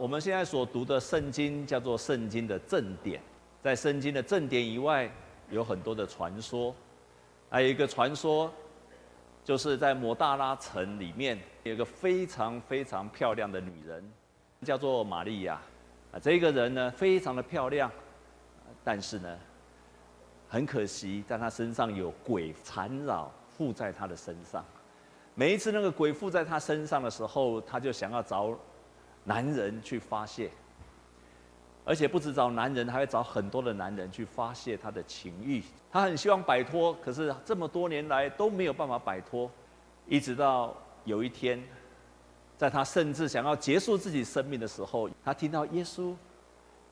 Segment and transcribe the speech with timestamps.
[0.00, 3.20] 我们现在所读的圣经叫做圣经的正典，
[3.62, 5.12] 在圣经的正典以外，
[5.50, 6.74] 有很多的传说。
[7.50, 8.50] 还有一个传说，
[9.44, 14.02] 就是在摩大拉城里面有一个非常非常漂亮的女人，
[14.62, 15.60] 叫做玛利亚。
[16.12, 17.92] 啊，这个人呢非常的漂亮，
[18.82, 19.38] 但是呢，
[20.48, 24.64] 很可惜，在她身上有鬼缠绕附在她的身上。
[25.34, 28.58] 每一次那个鬼附在她身上的时候，她就想要找。
[29.24, 30.50] 男人去发泄，
[31.84, 35.62] 而且不止找男人，还会找很多的男人去发泄他的情欲。
[35.90, 39.50] 他很希望摆脱，可是这么多年来都没有办法摆脱。
[40.06, 40.74] 一直到
[41.04, 41.62] 有一天，
[42.56, 46.14] 在他甚至想要结束自己生命的时候，他听到耶稣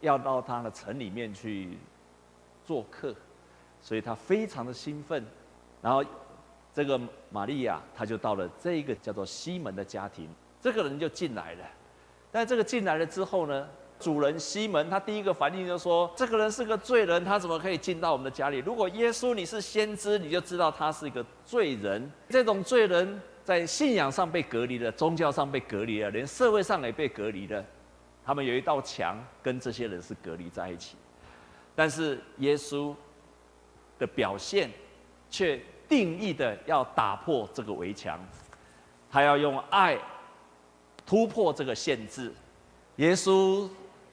[0.00, 1.76] 要到他的城里面去
[2.64, 3.14] 做客，
[3.80, 5.24] 所以他非常的兴奋。
[5.80, 6.04] 然后
[6.74, 10.28] 这个玛利亚，他就到了这个叫做西门的家庭，
[10.60, 11.64] 这个人就进来了。
[12.30, 13.66] 但这个进来了之后呢，
[13.98, 18.58] 主人西门他第一个反应就说：“这个人是个罪人，他怎么可以进到我们的家里？
[18.58, 22.10] 如果耶稣你是先知，你就知道他是一个罪人。
[22.28, 27.64] 这种罪人在信仰上被隔离了，宗教上被隔离了，连社会上也被隔离了。
[28.24, 30.96] 他们有一道墙跟这些人是隔离在一起。
[31.74, 32.94] 但是耶稣
[33.98, 34.70] 的表现
[35.30, 38.20] 却定义的要打破这个围墙，
[39.10, 39.98] 他要用爱。”
[41.08, 42.30] 突破这个限制，
[42.96, 43.66] 耶稣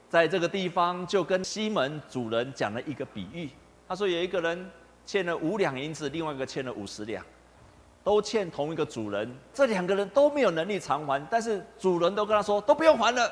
[0.07, 3.49] 在这个地方就跟西门主人讲了一个比喻。
[3.85, 4.71] 他说有一个人
[5.05, 7.21] 欠了五两银子，另外一个欠了五十两，
[8.01, 9.29] 都欠同一个主人。
[9.53, 13.29] 这两个人都没有能力偿还，但是主人都跟他说都不用还了。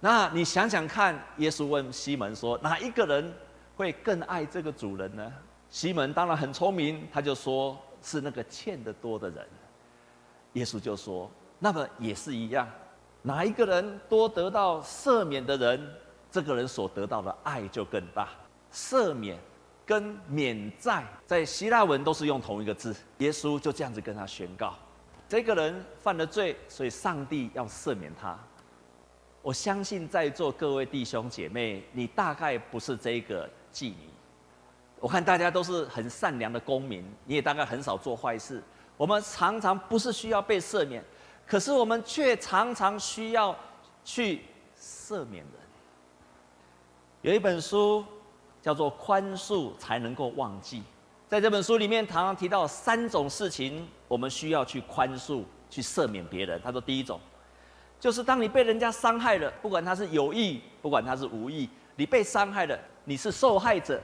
[0.00, 3.32] 那你想想看，耶稣问西门说，哪一个人
[3.76, 5.32] 会更爱这个主人呢？
[5.70, 9.46] 西门当然很聪明，他就说是那个欠得多的人。
[10.54, 12.68] 耶稣就说，那么也是一样。
[13.28, 15.94] 哪一个人多得到赦免的人，
[16.30, 18.30] 这个人所得到的爱就更大。
[18.72, 19.38] 赦免
[19.84, 22.96] 跟免债在希腊文都是用同一个字。
[23.18, 24.72] 耶稣就这样子跟他宣告：
[25.28, 28.34] 这个人犯了罪，所以上帝要赦免他。
[29.42, 34.08] 我相信在座各位弟兄姐妹，你大概不是这个妓女。
[35.00, 38.62] 我看大家都是很善良的公民，你也大概很少做坏事。
[38.96, 41.04] 我们常常不是需要被赦免。
[41.48, 43.56] 可是我们却常常需要
[44.04, 44.42] 去
[44.78, 45.52] 赦免人。
[47.22, 48.04] 有一本书
[48.60, 50.80] 叫做《宽恕才能够忘记》，
[51.26, 56.60] 在这本书里面，常常提到三种事情，我们需要去宽恕、去赦免别人。
[56.62, 57.18] 他说，第一种
[57.98, 61.66] 就是当你被人家伤害了，不管他是有意，不管他是无意，
[61.96, 63.98] 你被伤害了，你是受害者，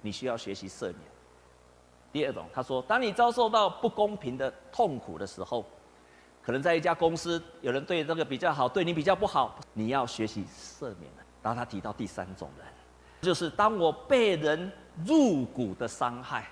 [0.00, 0.98] 你需要学习赦免。
[2.12, 5.66] 第二种，他说，当你遭受到不公平的痛苦的时候。
[6.44, 11.10] 可能在一家公司，有人对这个比较好，对你比较不好，你要学习赦免。
[11.42, 12.66] 然后他提到第三种人，
[13.20, 14.70] 就是当我被人
[15.06, 16.46] 入骨的伤害，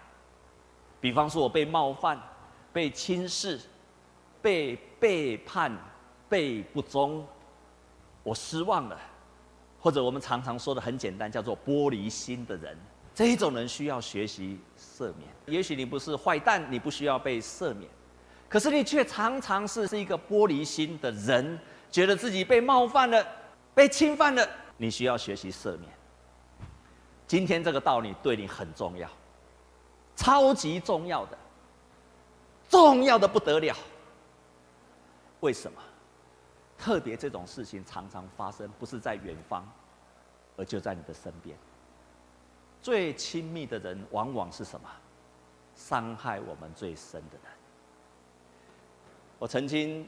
[1.01, 2.21] 比方说我被冒犯、
[2.73, 3.61] 被轻视、
[4.41, 5.75] 被背叛、
[6.29, 7.27] 被不忠，
[8.23, 8.99] 我失望了，
[9.81, 12.77] 或者我们常常说的很简单，叫做玻璃心的人，
[13.15, 15.29] 这一种人需要学习赦免。
[15.47, 17.91] 也许你不是坏蛋，你不需要被赦免。
[18.53, 21.59] 可是你却常常是是一个玻璃心的人，
[21.91, 23.27] 觉得自己被冒犯了，
[23.75, 24.47] 被侵犯了，
[24.77, 25.91] 你需要学习赦免。
[27.27, 29.09] 今天这个道理对你很重要，
[30.15, 31.39] 超级重要的，
[32.69, 33.75] 重要的不得了。
[35.41, 35.81] 为什么？
[36.77, 39.67] 特别这种事情常常发生，不是在远方，
[40.59, 41.57] 而就在你的身边。
[42.83, 44.87] 最亲密的人，往往是什么？
[45.75, 47.51] 伤害我们最深的人。
[49.43, 50.07] 我曾经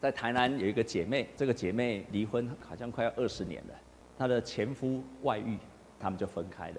[0.00, 3.74] 在台南有一个姐妹，这个姐妹离婚好像快要二十年了，
[4.18, 5.56] 她的前夫外遇，
[6.00, 6.76] 他们就分开了。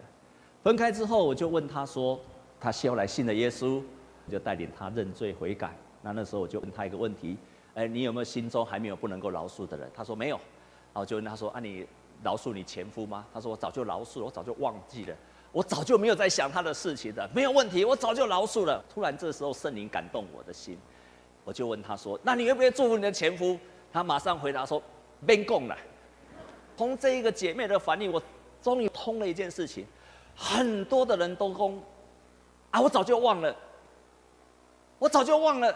[0.62, 2.20] 分开之后，我就问她说，
[2.60, 3.82] 她后来信了耶稣，
[4.26, 5.74] 我就带领她认罪悔改。
[6.02, 7.38] 那那时候我就问她一个问题：
[7.74, 9.90] 哎，你有没有心中还没有不能够饶恕的人？
[9.96, 10.36] 她说没有。
[10.94, 11.88] 然后就问她说：啊，你
[12.22, 13.26] 饶恕你前夫吗？
[13.34, 15.16] 她说我早就饶恕了，我早就忘记了，
[15.54, 18.84] 我早就没有在想他的事情了，没有问题，我早就饶恕了。
[18.94, 20.78] 突然这时候圣灵感动我的心。
[21.50, 23.58] 我就问他说：“那你愿不愿意祝福你的前夫？”
[23.92, 24.80] 他马上回答说
[25.26, 25.76] ：“免讲了。”
[26.78, 28.22] 从这一个姐妹的反应，我
[28.62, 29.84] 终于通了一件事情。
[30.36, 31.82] 很多的人都供
[32.70, 33.56] ：“啊，我早就忘了，
[35.00, 35.76] 我早就忘了，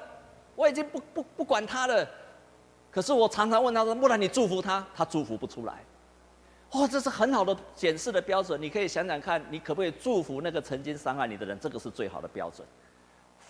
[0.55, 2.07] 我已经不不不管他了。”
[2.91, 5.83] 可是我常常问他说：“不然你祝福他？”他祝福不出来。
[6.69, 8.61] 哦，这是很好的检视的标准。
[8.61, 11.59] 你可以想想看，你可不可以祝福那个曾经伤害你的人？
[11.59, 12.67] 这个是最好的标准。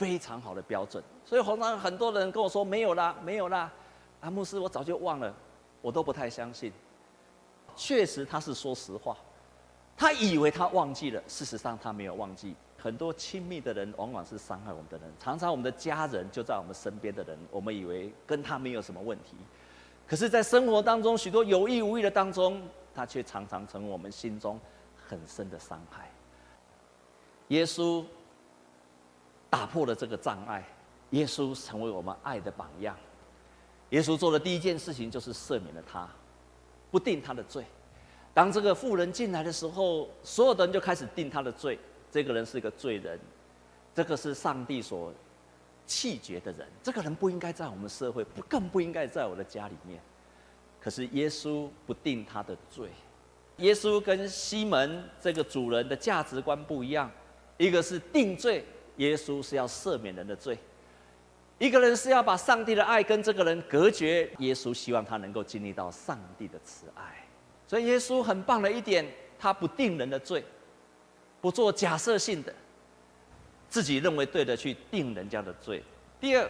[0.04, 3.72] 非常好的标准，所以常常很多人跟我说没有啦，没有啦，
[4.20, 5.34] 啊，牧师，我早就忘了。
[5.82, 6.74] 我都不太相信。
[7.74, 9.16] 确实他是说实话，
[9.96, 12.54] 他以为他忘记了，事实上他没有忘记。
[12.78, 19.38] 很多亲密的人往往是伤害我们的人，常常我们的家人就在我们身边的人，我们以为跟他没有什么问题，
[20.06, 22.62] 可是，在生活当中许多有意无意的当中，
[22.94, 24.60] 他却常常成为我们心中
[25.08, 26.12] 很深的伤害。
[27.48, 28.04] 耶稣
[29.74, 30.64] 破了这个障碍，
[31.10, 32.96] 耶稣成为我们爱的榜样。
[33.90, 36.08] 耶稣做的第一件事情就是赦免了他，
[36.92, 37.66] 不定他的罪。
[38.36, 41.80] 当这个妇人进来的时候，所有的人就开始定他的罪。
[42.12, 43.20] 这个人是一个罪人，
[43.96, 45.12] 这个是上帝所
[45.88, 46.68] 弃绝的人。
[46.84, 50.00] 这个人不应该在我们社会，不更不应该在我的家里面。
[50.80, 52.90] 可是耶稣不定他的罪。
[53.58, 57.10] 耶稣跟西门这个主人的价值观不一样，
[57.58, 58.66] 一个是定罪，
[58.98, 60.56] 耶稣是要赦免人的罪；
[61.60, 67.26] 一个人是要把上帝的爱跟这个人隔绝，耶稣希望他能够经历到上帝的慈爱。
[67.68, 69.06] 所以耶稣很棒的一点，
[69.40, 70.44] 他不定人的罪。
[71.42, 72.54] 不做假设性的，
[73.68, 75.84] 自己认为对的去定人家的罪。
[76.20, 76.50] 第二，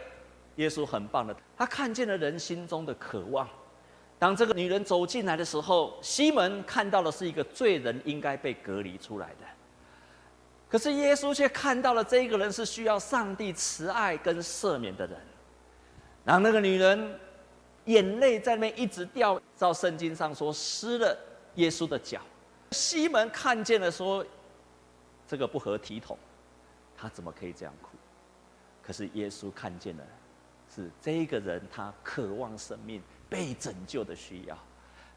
[0.58, 3.50] 耶稣很棒的，他看见了人心中的渴望。
[4.20, 9.46] 当这个女人走进来的时候，西门看到的是一个罪人应该被隔离出来的，
[10.74, 15.16] 可是耶稣却看到了这个人是需要上帝慈爱跟赦免的人。
[16.26, 17.20] 然后那个女人
[17.86, 21.16] 眼泪在那边一直掉，照圣经上说湿了
[21.58, 22.20] 耶稣的脚。
[22.72, 24.26] 西门看见了说。
[25.26, 26.18] 这个不合体统，
[26.98, 27.90] 他怎么可以这样哭？
[28.84, 30.04] 可是耶稣看见了，
[30.76, 34.58] 是这个人他渴望生命被拯救的需要，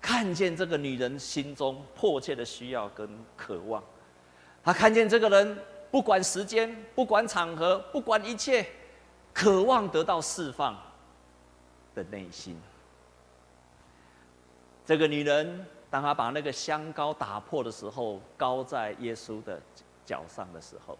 [0.00, 3.82] 看见这个女人心中迫切的需要跟渴望，
[4.66, 5.58] 他看见这个人
[5.90, 8.66] 不管时间、不管场合、不管一切，
[9.32, 10.76] 渴望得到释放
[11.94, 12.60] 的内心。
[14.84, 19.58] 这个女人当她把那个香膏打破的时候，膏在耶稣的。
[20.06, 20.96] 脚上的时候，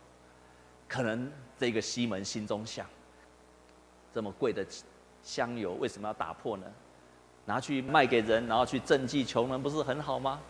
[0.88, 2.84] 可能这个西门心中想：
[4.12, 4.66] 这么贵的
[5.22, 6.66] 香油为什么要打破呢？
[7.44, 10.40] 拿去卖给人，然后去赈济穷人，不是很好吗？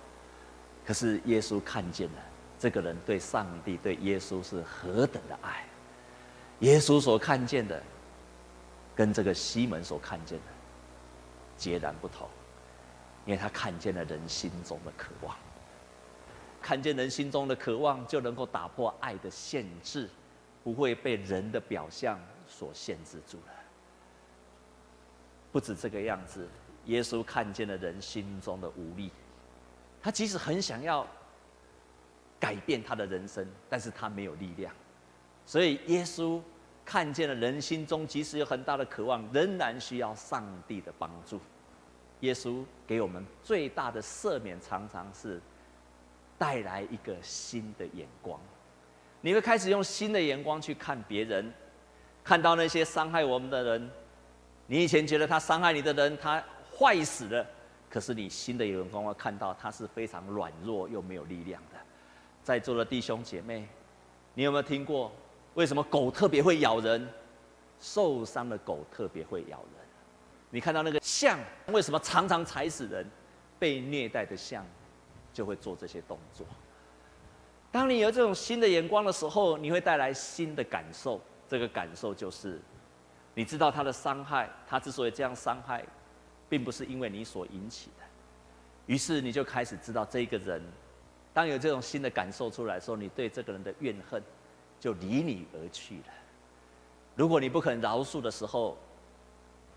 [0.86, 2.14] 可是耶稣看见了
[2.58, 5.64] 这个人对上帝、对耶稣是何等的爱。
[6.61, 7.82] 耶稣所看见的，
[8.94, 10.44] 跟这个西门所看见的
[11.56, 12.29] 截然不同，
[13.26, 15.37] 因为他看见了人心中的渴望。
[16.62, 20.08] 看见人心中的渴望，就能够打破爱的限制，
[20.64, 22.19] 不会被人的表象
[22.49, 23.53] 所限制住了。
[25.53, 26.49] 不止这个样子，
[26.87, 29.12] 耶稣看见了人心中的无力，
[30.03, 31.06] 他即使很想要
[32.38, 34.72] 改变他的人生，但是他没有力量。
[35.44, 36.40] 所以耶稣
[36.84, 41.40] 看见了人心中即使有很大的渴望，仍然需要上帝的帮助。
[42.20, 45.40] 耶稣给我们最大的赦免，常常是。
[46.38, 48.38] 带来一个新的眼光，
[49.22, 51.50] 你会开始用新的眼光去看别人，
[52.22, 53.90] 看到那些伤害我们的人。
[54.66, 56.44] 你以前觉得他伤害你的人，他
[56.78, 57.46] 坏死了，
[57.88, 61.78] 可是你新的眼光会看到他是非常软弱又没有力量的。
[62.46, 63.66] 在座的弟兄姐妹，
[64.34, 65.10] 你有没有听过
[65.54, 67.08] 为什么狗特别会咬人？
[67.81, 69.87] 受伤的狗特别会咬人。
[70.50, 71.36] 你看到那个象
[71.72, 73.05] 为什么常常踩死人？
[73.58, 74.65] 被虐待的象。
[75.32, 76.46] 就会做这些动作。
[77.70, 81.20] 当你有这种新的眼光的时候，你会带来新的感受。
[81.46, 82.58] 这个感受就是，
[83.34, 85.84] 你知道他的伤害，他之所以这样伤害，
[86.48, 88.05] 并不是因为你所引起的。
[88.86, 90.62] 于是你就开始知道这个人，
[91.36, 94.22] 当有这种新的感受出来的时候，你对这个人的怨恨
[94.81, 96.05] 就离你而去了。
[97.14, 98.74] 如果你不肯饶恕的时候，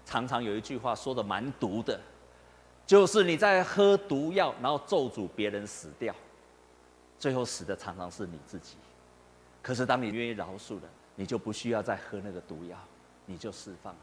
[0.06, 2.00] 常常有一句话说的蛮毒的。
[2.88, 6.16] 就是你在喝毒药，然后咒诅别人死掉，
[7.20, 8.78] 最后死的常常是你自己。
[9.62, 12.78] 可是当你愿意饶恕了，你就不需要再喝那个毒药，
[13.26, 14.00] 你就释放了。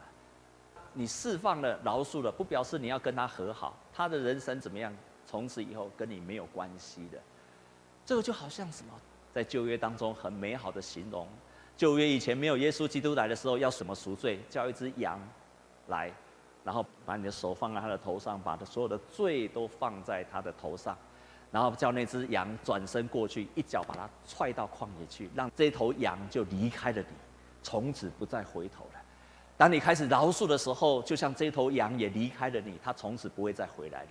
[0.93, 4.95] 你释放了、饶恕了，不表示你要跟他和好，他的人生怎么样，
[5.25, 7.17] 从此以后跟你没有关系的。
[8.07, 8.93] 这个就好像什么，
[9.33, 11.27] 在旧约当中很美好的形容。
[11.75, 14.39] 旧约以前没有耶稣基督来的时候，要什么赎罪？
[14.49, 15.19] 叫一只羊
[15.87, 16.09] 来。
[16.63, 20.97] 然后把你的手放在他的头上，把他所有的罪都放在他的头上，
[21.51, 27.07] 然后叫那只羊转身过去，一脚把他踹到旷野去，让这头羊就离开了你，
[27.61, 29.01] 从此不再回头了。
[29.57, 34.09] 当你开始饶恕的时候，就像这头羊也离开了你，他从此不会再回来了，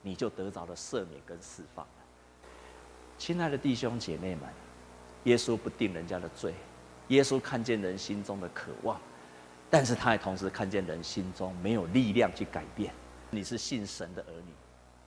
[0.00, 1.86] 你就得着了赦免跟释放。
[3.18, 4.42] 亲爱的弟兄姐妹们，
[5.24, 6.52] 耶稣不定人家的罪，
[7.08, 9.00] 耶稣看见人心中的渴望。
[9.70, 12.92] 但是他也同时看见人心中没有力量去改变，
[13.30, 14.52] 你是信神的儿女。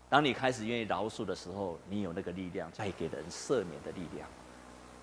[0.09, 4.27] 当你开始愿意饶恕的时候，你有那个力量，带给人赦免的力量。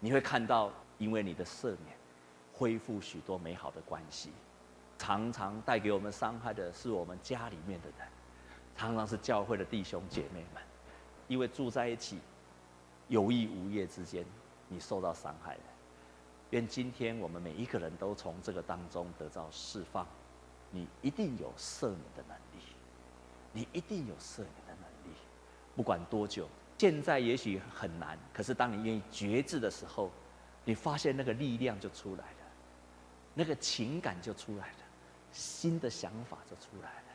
[0.00, 1.96] 你会看到，因为你的赦免，
[2.52, 4.30] 恢复许多美好的关系。
[4.98, 8.08] 常常带给我们伤害的是我们家里面的人，
[8.76, 10.62] 常常是教会的弟兄姐妹们，
[11.26, 12.18] 因为住在一起，
[13.08, 14.24] 有意无意之间，
[14.68, 15.60] 你受到伤害了。
[16.50, 20.06] 愿今天我们每一个人都从这个当中得到释放。
[20.70, 22.64] 你一定有赦免的能力，
[23.52, 25.16] 你一定有赦免的能力，
[25.76, 26.48] 不管多久。
[26.76, 30.10] 现在也许很难，可是当你愿意觉知的时候，
[30.64, 32.38] 你发现那个力量就出来了，
[33.32, 34.78] 那个情感就出来了，
[35.32, 37.13] 新的想法就出来了。